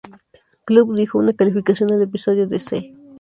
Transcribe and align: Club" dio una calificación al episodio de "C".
Club" 0.65 0.95
dio 0.95 1.09
una 1.13 1.33
calificación 1.35 1.93
al 1.93 2.01
episodio 2.01 2.47
de 2.47 2.57
"C". 2.57 2.91